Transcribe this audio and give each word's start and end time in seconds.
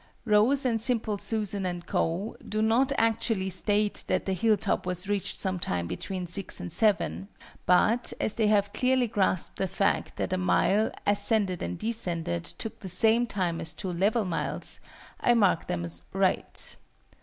ROSE 0.25 0.65
and 0.65 0.81
SIMPLE 0.81 1.19
SUSAN 1.19 1.63
and 1.63 1.85
CO. 1.85 2.35
do 2.49 2.63
not 2.63 2.91
actually 2.97 3.51
state 3.51 4.03
that 4.07 4.25
the 4.25 4.33
hill 4.33 4.57
top 4.57 4.83
was 4.87 5.07
reached 5.07 5.37
some 5.39 5.59
time 5.59 5.85
between 5.85 6.25
6 6.25 6.59
and 6.59 6.71
7, 6.71 7.27
but, 7.67 8.11
as 8.19 8.33
they 8.33 8.47
have 8.47 8.73
clearly 8.73 9.07
grasped 9.07 9.57
the 9.57 9.67
fact 9.67 10.15
that 10.15 10.33
a 10.33 10.39
mile, 10.39 10.89
ascended 11.05 11.61
and 11.61 11.77
descended, 11.77 12.43
took 12.45 12.79
the 12.79 12.89
same 12.89 13.27
time 13.27 13.61
as 13.61 13.73
two 13.75 13.93
level 13.93 14.25
miles, 14.25 14.79
I 15.19 15.35
mark 15.35 15.67
them 15.67 15.85
as 15.85 16.01
"right." 16.13 16.75